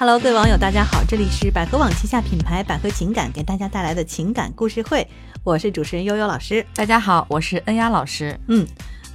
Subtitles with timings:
[0.00, 5.06] Hello，各位网友，大家好，这里是百合网旗下品牌百合情感给大家带来的情感故事会，
[5.44, 6.64] 我是主持人悠悠老师。
[6.74, 8.34] 大家好，我是恩雅老师。
[8.48, 8.66] 嗯，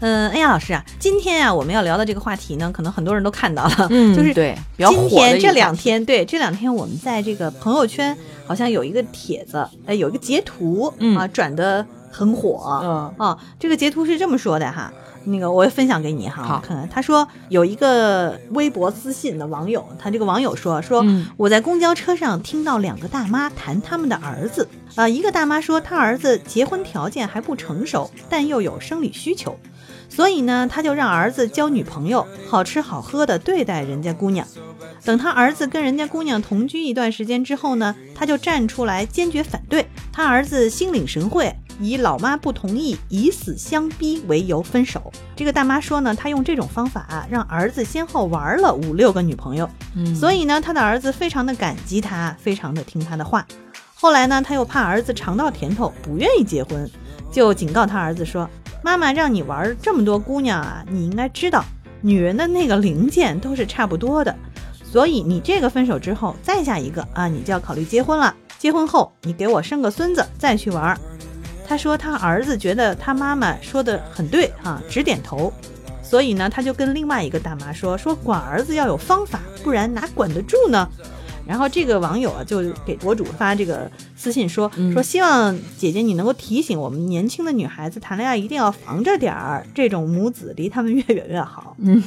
[0.02, 12.80] 嗯，恩雅老师啊，今天啊我们要聊的这个话题呢，可能很多人都看到了，嗯就是对今天这两天，对这两天我们在这个朋友圈好像有一个帖子，哎，有一个截图、嗯啊，转的很火。
[12.84, 14.94] 嗯啊，这个截图是这么说的哈，
[15.26, 16.88] 那个我分享给你哈，好看看。
[16.88, 29.58] 他说有一个微博私信的网友，他这个网友说说、嗯我在公交车上听到两个大妈谈他们的儿子，啊、一个大妈说她儿子结婚条件还不成熟，但又有生理需求。
[30.08, 34.48] 所以呢，他就让儿子交女朋友，好吃好喝的对待人家姑娘。
[35.04, 39.86] 等他儿子跟人家姑娘同居一段时间之后呢，他就站出来坚决反对。
[40.14, 45.12] 他儿子心领神会，以老妈不同意、以死相逼为由分手。
[45.36, 49.70] 这个大妈说呢，她用这种方法啊，让儿子先后玩了五六个女朋友。
[49.96, 53.46] 嗯，所以呢，她的儿子非常的感激她，非常的听她的话。
[53.94, 56.90] 后来呢，她又怕儿子尝到甜头，不愿意结婚，
[57.32, 58.50] 就警告她儿子说
[58.84, 61.64] ：“妈妈让你玩这么多姑娘啊，你应该知道，
[62.02, 64.36] 女人的那个零件都是差不多的。
[64.84, 68.34] 所以你这个分手之后，再下一个啊，你就要考虑结婚了。
[68.58, 70.98] 结婚后，你给我生个孙子再去玩。”
[71.68, 75.52] 他说他儿子觉得他妈妈说的很对哈、直点头。
[76.04, 80.88] 所以呢，他就跟另外一个大妈说：“说管儿子要有方法，不然哪管得住呢？”
[81.48, 92.02] 然后这个网友啊，就给博主发这个私信说：“嗯说希望姐姐你能够提醒我们年轻的女孩子谈恋爱一定要防着点儿，这种母子离他们越远越好。”嗯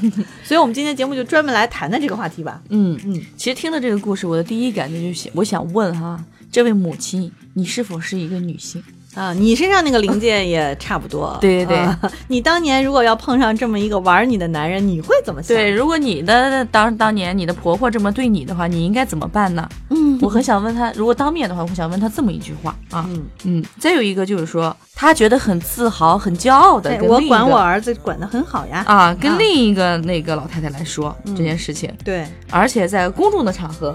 [0.45, 2.63] 所以我们今天节目就专门来谈谈这个话题吧。
[2.69, 8.83] 嗯嗯，其实听了这个故事，我的第一感觉就是，我想问哈，这位母亲，你是否是一个女性？
[9.19, 11.37] 啊，你身上那个零件也差不多。
[11.41, 15.57] 对对对啊你当年如果要碰上这么一个玩你的男人，你会怎么想？
[15.57, 19.69] 对，，如果你的当当年你的婆婆这么对你的话，你应该怎么办呢？
[19.91, 28.85] 嗯我很想问他， 如果当面的话，我想问他这么一句话啊，嗯，嗯，再有一个就是说，他觉得很自豪、很骄傲的对，我管我儿子管得很好呀。
[28.87, 33.95] 啊，跟啊另一个那个老太太来说嗯这件事情，对，而且在公众的场合，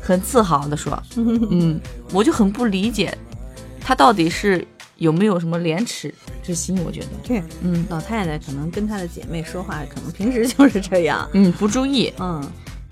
[0.00, 1.78] 很自豪的说， 嗯，
[2.12, 3.12] 我就很不理解，
[3.80, 6.78] 他到底是有没有什么廉耻之心？
[6.84, 11.28] 我觉得，对，嗯老太太可能跟她的姐妹说话，可能平时就是这样。
[11.32, 12.42] 嗯，不注意，嗯，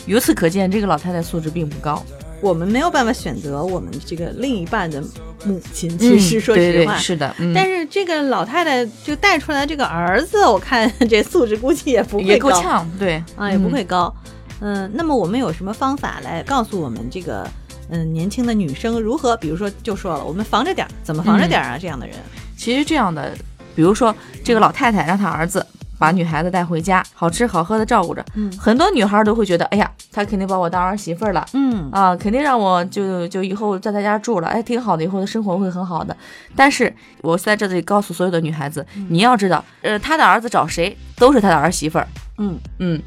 [0.07, 2.03] 由此可见，这个老太太素质并不高。
[2.41, 5.03] 我们没有办法选择我们这个另一半的
[5.45, 6.95] 母亲，其实说实话。
[6.95, 14.15] 对是的，嗯，但是这个老太太就带出来这个儿子，我看这素质估计也不也会高够呛，对啊，也不嗯会高。
[14.61, 17.45] 嗯，那么我们有什么方法来告诉我们这个
[17.91, 19.37] 嗯年轻的女生如何？
[19.37, 21.79] 比如说就说了，我们防着点儿，怎么防着点儿啊？
[21.81, 22.17] 这样的人，
[22.57, 23.33] 其实这样的，
[23.75, 25.65] 比如说这个老太太让她儿子
[25.99, 31.45] 把女孩子带回家，好吃好喝的照顾着，嗯很多女孩都会觉得，哎呀，她肯定把我当儿媳妇儿了。
[31.55, 36.17] 嗯啊，肯定让我就就以后在他家住了，哎，挺好的，以后的生活会很好的。
[36.55, 42.07] 但是我在这里告诉所有的女孩子，你要知道，呃，他的儿子找谁都是他的儿媳妇儿，
[42.39, 43.03] 嗯嗯，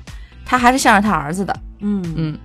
[0.45, 2.37] 他还是向着他儿子的，嗯嗯。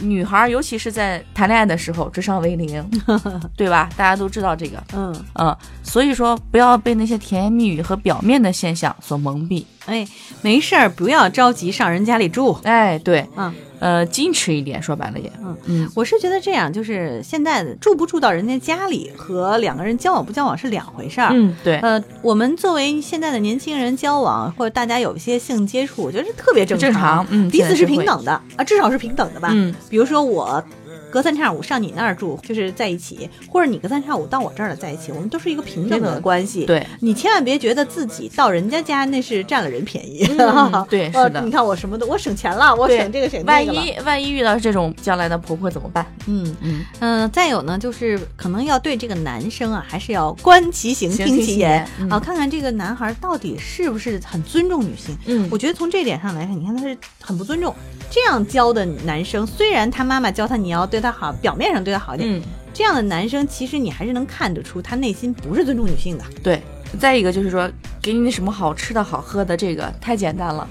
[0.00, 2.90] 女孩尤其是在谈恋爱的时候，智商为零，
[3.56, 3.88] 对吧？
[3.96, 9.64] 大家都知道这个，嗯，嗯，所以说不要被那些甜言蜜语和表面的现象所蒙蔽。
[9.86, 10.06] 哎，
[10.42, 12.56] 没事儿，不要着急上人家里住。
[12.64, 15.90] 哎，对，嗯，呃，矜持一点，说白了也，嗯嗯。
[15.94, 21.30] 我是觉得这样，就是现在的住不住到人家家里和两个人交往不交往是两回事儿。
[21.32, 29.50] 嗯，对，呃，我们作为现在的年轻人交往，或者大家有一些性接触，我觉得是特别正正常，嗯，彼此是平等的啊，至少是平等的吧。
[29.52, 30.62] 嗯，比如说我
[31.10, 40.26] 隔三差五上你那儿住，就是在一起，或者你隔三差五到我这儿了在一起，我们都是一个平等的关系。，对，你千万别觉得自己到人家家那是占了人便宜。
[40.38, 43.84] 嗯对呃 是的你看我什么都我省钱了，我对省这个省万那个了。
[43.86, 46.06] 一万一遇到这种将来的婆婆怎么办？
[46.26, 55.16] 嗯嗯，嗯、再有呢，就是可能要对这个男生啊，还是要观其行，听其言言嗯啊，看看这个男孩到底是不是很尊重女性。
[55.26, 57.74] 嗯我觉得从这点上来看，你看他是很不尊重。
[58.08, 62.42] 这样教的男生，虽然他妈妈教他你要对他好，表面上对他好一点，嗯，
[62.72, 66.24] 这样的男生其实你还是能看得出他内心不是尊重女性的。
[66.42, 66.62] 对。
[67.00, 67.68] 再一个就是说，
[68.00, 70.66] 给你什么好吃的好喝的，这个太简单了。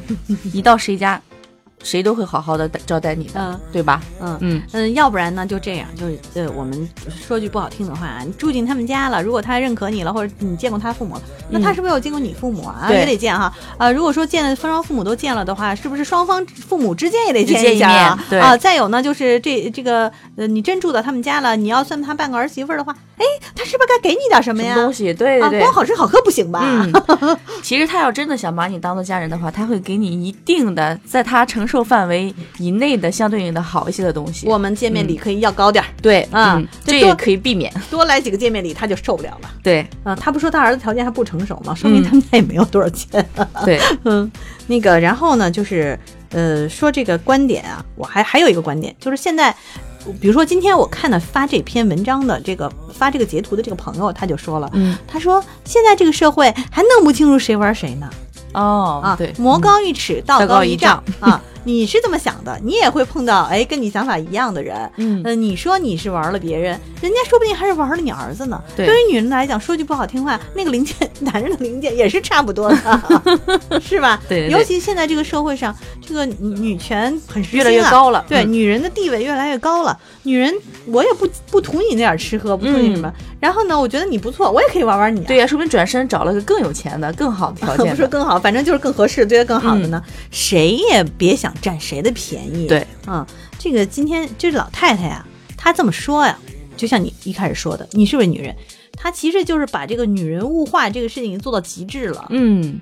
[0.54, 1.22] 你到谁家，
[1.84, 4.02] 谁都会好好的招待你的，嗯对吧？
[4.20, 12.88] 嗯嗯，嗯，要不然呢就这样，就是呃，我们说句不好听的话，你住进他们家了，如果他认可你了，或者你见过他父母了，那他嗯是不是有见过你父母啊？
[12.90, 13.54] 也得见哈。
[13.78, 18.26] 呃，如果说见了双方父母都见了的话，是不是双方父母之间也得见见一下啊面？
[18.30, 23.26] 对啊，再有呢，就是这这个呃，你真住到他们家了，你要算他半个儿媳妇儿的话，哎
[23.56, 24.74] 他是不是该给你点什么呀？
[24.74, 25.14] 什么东西？
[25.14, 26.62] 对对啊，对，光好吃好喝不行吧？
[26.64, 34.48] 嗯， 其实他要真的想把你当做家人的话，他会给你一定的在他承受范围以内的相对应的好一些的东西。
[34.48, 37.74] 我们见面礼可以要高点儿，对啊嗯这多这也可以避免。
[37.90, 39.50] 多来几个见面礼他就受不了了。
[39.64, 41.74] 对啊，他不说他儿子条件还不成熟吗？
[41.74, 43.28] 说明他们家也没有多少钱。
[43.66, 44.32] 对， 嗯，
[44.68, 45.98] 那个，然后呢，就是
[46.30, 49.52] 呃，说这个观点啊，我还还有一个观点，就是现在，
[50.22, 58.08] 比如说今天我看到发这篇文章的这个发这个截图的这个朋友，他就说了，嗯，他说现在这个社会还弄不清楚谁玩谁呢
[58.54, 61.42] 哦啊，哦对，魔高一尺，道道高一一丈啊。
[61.66, 64.90] 你是这么想的，你也会碰到哎跟你想法一样的人。
[64.98, 68.62] 嗯呃，你说你是玩了别人，人家说不定还是玩了你儿子呢。
[68.78, 74.22] 对于女人来讲，说句不好听话，那个零件，男人的零件也是差不多的， 是吧？
[74.30, 75.76] 对对对尤其现在这个社会上，
[76.06, 78.24] 这个女权很时越来越高了。
[78.30, 79.98] 对，嗯女人的地位越来越高了。
[80.24, 80.54] 女人，
[80.86, 83.12] 我也不不图你那点吃喝，不图你什么。
[83.40, 85.26] 然后呢，我觉得你不错，我也可以玩玩你、啊。
[85.28, 87.98] 对呀，说不定转身找了个更有钱的、更好的条 不件不。
[87.98, 90.02] 说更好，反正就是更合适，对他更好的呢。
[90.32, 92.68] 谁也别想占谁的便宜。
[92.68, 93.26] 对，嗯，
[93.58, 95.26] 这个今天这老太太呀，
[95.58, 96.38] 她这么说呀，
[96.78, 98.56] 就像你一开始说的，你是不是女人，
[98.94, 102.26] 她其实就是把这个女人物化这个事情做到极致了。
[102.30, 102.80] 嗯，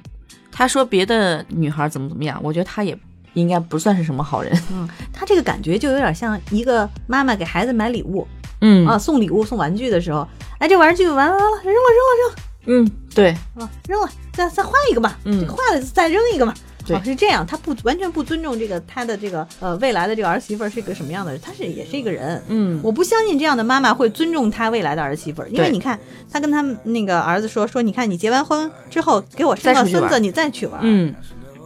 [0.52, 2.98] 她说别的女孩怎么怎么样，我觉得她也
[3.34, 4.52] 应该不算是什么好人。
[4.72, 8.28] 嗯，她这个感觉就有点像一个妈妈给孩子买礼物
[8.62, 10.28] 嗯啊，送礼物送玩具的时候，
[10.58, 12.36] 哎，这玩具完了完了，扔了扔了
[12.66, 16.54] 嗯，对，啊，扔了，再再换一个吧，嗯这坏了再扔一个嘛。
[16.86, 16.96] 对。
[16.96, 26.00] 哦，是这样，他不完全不尊重这个他的这个呃未来的这个儿媳妇儿是个什么样的人，他是也是一个人，嗯，我不相信这样的妈妈会尊重她未来的儿媳妇儿，因为你看，
[26.32, 31.14] 她跟他们那个儿子说说，你看你结完婚之后给我生个孙子，你再去玩。，嗯，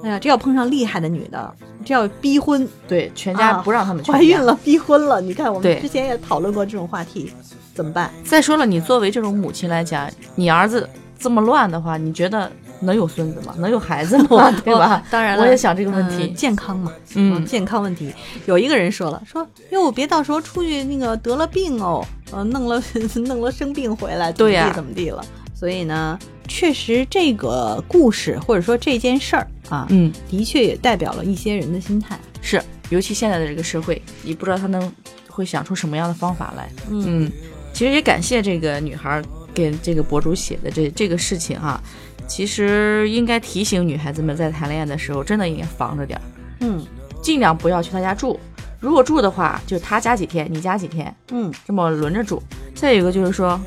[0.03, 1.53] 哎呀，这要碰上厉害的女的，
[1.83, 4.39] 这要逼婚，对，全家啊不让他们去怀孕。
[4.39, 7.31] 了逼婚了，你看我们之前也讨论过这种话题，
[7.73, 8.11] 怎么办？
[8.23, 10.87] 再说了，你作为这种母亲来讲，你儿子
[11.17, 13.53] 这么乱的话，你觉得能有孙子吗？
[13.57, 14.51] 能有孩子吗？
[14.63, 15.03] 对吧？
[15.09, 16.27] 当然了，我也想这个问嗯题。
[16.33, 18.11] 健康嘛，嗯健康问题。
[18.45, 22.81] 有一个人说了，说哟，别到时候出去那个得了病哦，呃，弄了
[23.25, 25.23] 弄了生病回来，怎么对呀地怎么地了。
[25.55, 32.17] 所以呢，确实这个故事或者说这件事儿啊，嗯，的确也代表了一些人的心态。
[32.41, 34.91] 是，尤其现在的这个社会，你不知道他能
[35.27, 36.69] 会想出什么样的方法来。
[36.91, 37.31] 嗯嗯，
[37.73, 39.19] 其实也感谢这个女孩
[39.57, 41.81] 给这个博主写的这这个事情哈、
[42.27, 46.21] 其实应该提醒女孩子们在谈恋爱的时候，真的应该防着点儿，
[46.59, 46.85] 嗯
[47.23, 48.39] 尽量不要去他家住。
[48.79, 52.39] 如果住的话，就他家几天，你家几天，嗯这么轮着住。
[52.75, 53.59] 再有一个就是说，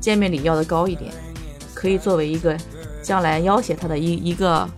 [0.00, 1.12] 见面礼要的高一点，
[1.72, 2.58] 可以作为一个
[3.00, 4.68] 将来要挟他的一一个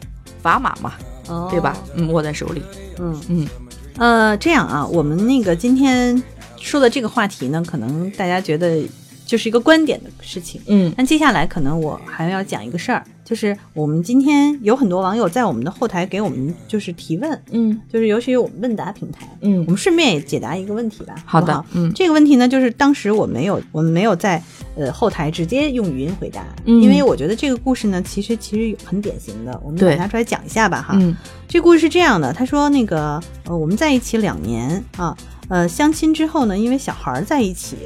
[0.43, 0.93] 砝码嘛，
[1.29, 1.75] 哦对吧？
[1.95, 2.63] 嗯，握在手里。
[2.99, 3.49] 嗯嗯
[3.97, 6.23] 呃，这样啊，我们那个今天
[6.59, 8.87] 说的这个话题呢，可能大家觉得
[9.29, 10.59] 就是一个观点的事情。
[10.69, 21.15] 嗯那接下来可能我还要讲一个事儿，就是我们今天有很多网友在我们的后台给我们就是提问，嗯就是尤其是我们问答平台，嗯我们顺便也解答一个问题吧。
[21.27, 21.63] 好的？
[21.75, 24.43] 嗯这个问题呢，就是当时我没有，我们没有在
[24.75, 30.95] 呃后台直接用语音回答，嗯因为我觉得这个故事呢，其实其实很典型的，我们把它拿出来讲一下吧哈。
[30.99, 31.15] 嗯
[31.47, 35.15] 这故事是这样的，他说那个呃我们在一起两年啊，
[35.51, 37.77] 呃相亲之后呢，因为小孩儿在一起。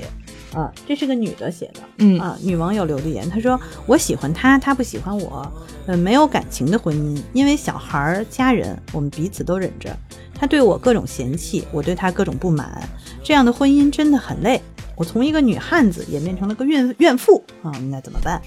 [0.55, 5.51] 啊，这是个女的写的，嗯啊，女网友留的言，她说我喜欢他，他不喜欢我，
[5.87, 9.97] 呃，没有感情的婚姻，因为小孩儿、家人，我们彼此都忍着。
[10.35, 12.83] 他对我各种嫌弃，我对他各种不满，
[13.23, 14.61] 这样的婚姻真的很累。
[14.97, 18.43] 我从一个女汉子演变成了个怨怨妇啊，应该怎么办？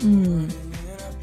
[0.00, 0.48] 嗯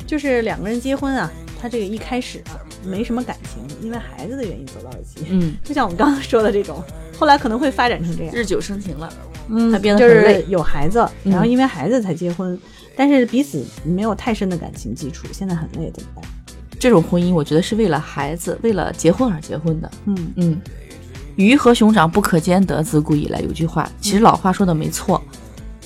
[0.08, 1.30] 就是两个人结婚啊，
[1.62, 6.82] 他这个一开始啊没什么感情，因为孩子的原因走到一起，嗯， 就像我们刚刚说的这种，
[7.18, 8.34] 后来可能会发展成这样。
[8.34, 9.12] 日久生情了。
[9.50, 12.58] 嗯他变得就是有孩子，嗯然后因为孩子才结婚，
[12.96, 16.24] 但是彼此没有太深的感情基础，现在很累，怎么办？
[16.80, 19.92] 这种婚姻，我觉得是为了孩子、为了结婚而结婚的。
[20.06, 20.62] 嗯嗯，
[21.36, 25.22] 鱼和熊掌不可兼得，自古以来有句话，其实老话说的没错。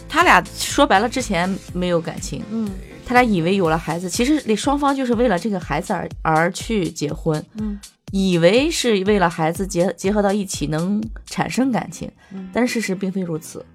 [0.10, 2.70] 他俩说白了之前没有感情，嗯
[3.06, 7.80] 他俩以为有了孩子，其实双方就是为了这个孩子而而去结婚，嗯
[8.12, 13.66] 以为是为了孩子结结合到一起能产生感情，嗯但是事实并非如此。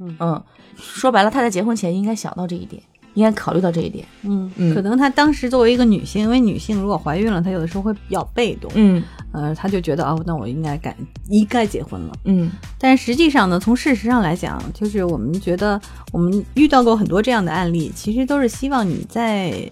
[0.00, 0.42] 嗯嗯，
[0.76, 2.82] 说白了，他在结婚前应该想到这一点，
[3.14, 4.06] 应该考虑到这一点。
[4.22, 10.96] 嗯嗯可能她当时作为一个女性，因为女性如果怀孕了，她有的时候会比较被动，嗯呃，她就觉得哦，那我应该该
[11.28, 12.12] 应该结婚了。
[12.24, 15.78] 嗯但实际上呢，从事实上来讲，就是我们觉得
[16.10, 19.70] 我们遇到过很多这样的案例，其实都是希望你在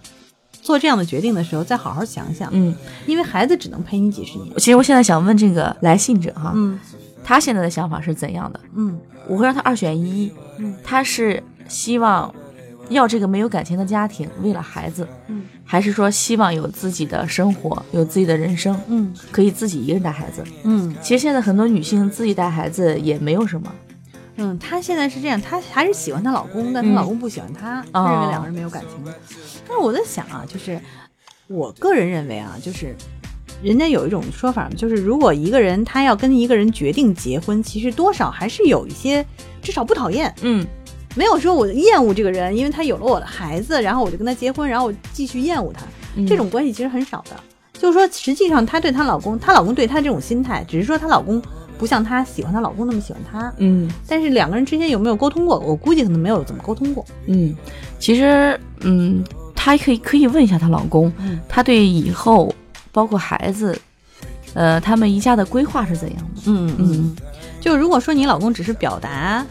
[0.63, 2.75] 做这样的决定的时候再好好想想，嗯。
[3.07, 4.53] 因为孩子只能陪你几十年。
[4.57, 6.79] 其实我现在想问这个来信者哈，嗯
[7.23, 8.61] 他现在的想法是怎样的？
[8.75, 8.99] 嗯
[9.29, 12.35] 我会让他二选一，嗯他是希望
[12.89, 20.43] 要这个没有感情的家庭，为了孩子，嗯还是说希望有自己的生活，有自己的人生，嗯可以自己一个人带孩子？
[20.65, 23.73] 嗯其实现在很多女性自己带孩子也没有什么，
[24.37, 29.15] 嗯，她现在是这样，她还是喜欢她老公，但她嗯老公不喜欢她，认为两个人没有感情的。
[29.67, 30.81] 但是我在想啊，就是
[31.47, 32.95] 我个人认为啊，就是
[33.63, 39.25] 人家有一种说法，就是如果一个人他要跟一个人决定结婚，其实多少还是有一些，
[39.61, 40.67] 至少不讨厌，嗯
[41.17, 45.85] 没有说我厌恶这个人，因为他有了我的孩子，然后我就跟他结婚，然后我继续厌恶他，
[46.15, 47.37] 嗯这种关系其实很少的。
[47.73, 51.43] 就是说，实际上她对她老公，她老公对她这种心态，只是说她老公
[51.81, 55.59] 不像她喜欢她老公那么喜欢她，嗯但是两个人之间有没有沟通过？
[55.61, 57.03] 我估计可能没有怎么沟通过。
[57.27, 57.57] 嗯，
[57.99, 62.55] 其实嗯，她可以可以问一下她老公，嗯她对以后
[62.93, 63.77] 包括孩子，
[64.53, 66.43] 呃，他们一家的规划是怎样的？
[66.49, 67.17] 嗯嗯，
[67.63, 69.45] 就如果说你老公只是表达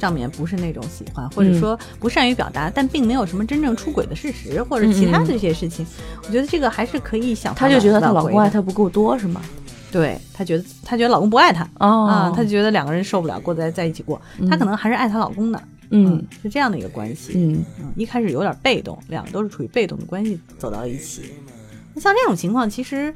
[0.00, 5.86] 上面不是那种喜欢，或者嗯说不善于表达，但并没有什么真正出轨的事实，或者其他的一些事情，
[6.24, 9.42] 我觉得这个还是可以想她就觉得她老公爱，她不够多是吗？
[9.96, 11.66] 对她觉得她觉得老公不爱她。
[11.78, 17.32] 哦啊，她觉得两个人受不了过在在一起过，她可能还是爱她老公的，嗯是这样的一个关系。
[17.36, 21.32] 嗯嗯，一开始有点被动，两个都是处于被动的关系走到一起。
[21.94, 23.10] 那像这种情况，其实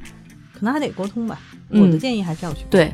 [0.53, 1.39] 可能还得沟通吧。
[1.69, 2.65] 嗯我的建议还是要去。
[2.69, 2.91] 对，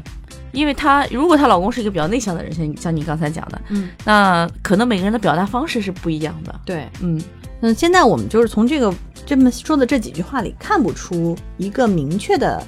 [0.51, 6.59] 因为她如果她老公是一个比较内向的人，像像你刚才讲的，嗯，那可能每个人的表达方式是不一样的。
[6.65, 6.87] 对。
[7.01, 7.21] 嗯
[7.61, 8.93] 嗯，现在我们就是从这个
[9.25, 12.63] 这么说的这几句话里看不出一个明确的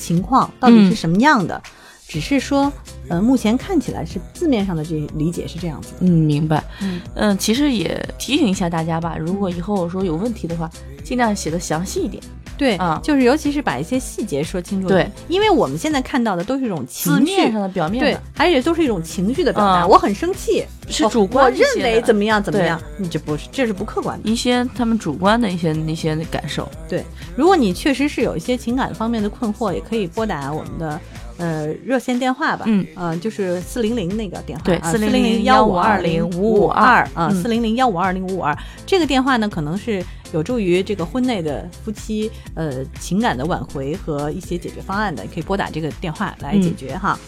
[0.00, 1.60] 情况到底是什么样的，
[2.08, 2.72] 只是说，
[3.08, 5.96] 呃，目前看起来是字面上的这理解是这样子的。
[6.00, 6.64] 嗯，明白。
[6.82, 10.68] 嗯嗯，其实也提醒一下大家吧，如果以后说有问题的话，
[11.04, 12.22] 尽量写的详细一点。
[12.58, 14.88] 对啊就是尤其是把一些细节说清楚。
[14.88, 19.82] 对，因为我们现在看到的都是一种情绪字面上的、表面对的，，而且都是一种情绪的表达。
[19.84, 24.28] 嗯我很生气，我是主观我认为怎么样怎么样，你这不是这是不客观的。
[24.28, 26.68] 一些他们主观的一些那些感受。
[26.88, 27.04] 对，
[27.36, 31.00] 如果你确实是有一些情感方面的困惑，也可以拨打我们的
[31.38, 47.18] 呃热线电话吧，嗯呃，就是四零零那个电话，对四零零幺五二零五五二啊，四零零幺五二零五五二这个电话呢，可能是有助于这个婚内的夫妻呃情感的挽回和一些解决方案的，可以拨打这个电话来解决哈。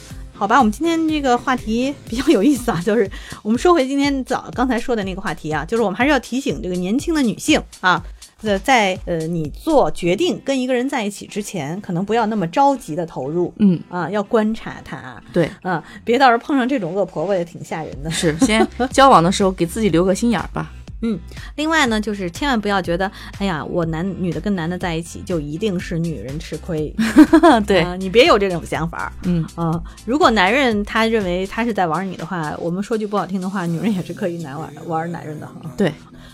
[0.43, 3.09] 好吧，我们今天这个话题比较有意思啊， 就是
[3.45, 8.05] 我们说回今天早刚才说的那个话题啊，就是我们还是要提醒这个年轻的女性啊，
[8.43, 18.11] 呃，在呃你做决定跟一个人在一起之前，可能不要那么着急的投入嗯，啊，要观察他对，啊，别到时候碰上这种恶婆婆也挺吓人的。
[18.11, 20.73] 是先交往的时候给自己留个心眼儿吧。
[21.03, 21.19] 嗯，
[21.57, 26.95] 另外呢，就是千万不要觉得，哎呀，我男女的跟男的在一起就一定是女人吃亏，
[27.67, 29.13] 对，啊你别有这种想法。
[29.25, 35.55] 嗯，啊、如果男人他认为他是在玩你的话，我们说句不好听的话，女人也是可以男玩玩男人的哈。
[35.77, 35.93] 对，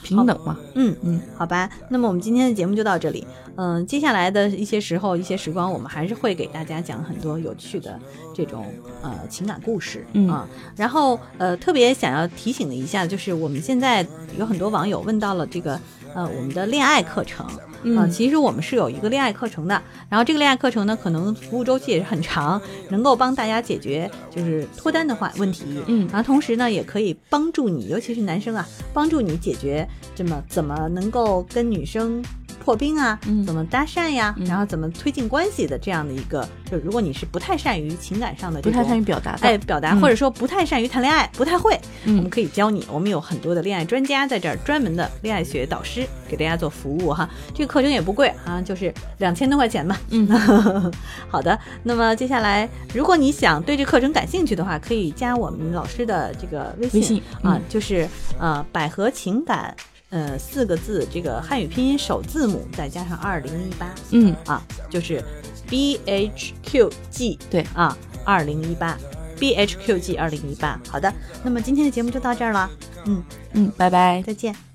[0.08, 0.58] 平等嘛。
[0.74, 3.26] 嗯嗯，好吧，那么我们今天的节目就到这里。
[3.56, 7.98] 嗯，接下来的一些时候、一些时光，我们还是会给大家讲很多有趣的
[8.32, 8.66] 这种
[9.02, 10.48] 呃情感故事、嗯啊。
[10.76, 14.06] 然后呃，特别想要提醒的一下，就是我们现在
[14.38, 15.78] 有很多网友问到了这个
[16.14, 17.46] 呃我们的恋爱课程。
[17.46, 22.60] 啊、嗯其实我们是有一个恋爱课程的，然后这个恋爱课程呢，可能服务周期也是很长，
[22.90, 26.08] 能够帮大家解决就是脱单的话问题，嗯。
[26.08, 32.20] 然后同时呢，也可以帮助你，尤其是男生啊，帮助你解决这么怎么能够跟女生
[32.62, 39.48] 破冰啊，嗯怎么搭讪呀，嗯然后怎么推进关系的这样的一个，就如果你是不太善于情感上的这种，不太善于表达的。
[39.48, 47.28] 哎表达，嗯或者说不太善于谈恋爱，不太会，我们嗯，可以教你，我们有很多的恋爱专家在这儿，专门的恋爱学导师给大家做服务哈。
[47.54, 50.00] 这个课程也不贵啊，就是两千多块钱吧。
[50.10, 50.28] 嗯，
[51.28, 51.58] 好的。
[51.82, 59.74] 那么接下来，如果你想对这课程感兴趣的话，可以加我们老师的这个微信微信啊，嗯就是呃百合情感。
[60.10, 65.22] 呃，四个字，这个汉语拼音首字母再加上二零一八嗯，啊，就是
[65.68, 68.98] B H Q G 对啊，二零一八
[69.38, 70.80] B H Q G 二零一八。
[70.88, 71.12] 好的，
[71.42, 72.70] 那么今天的节目就到这儿了，
[73.04, 73.22] 嗯，
[73.52, 74.22] 嗯，拜拜。
[74.22, 74.67] 再见。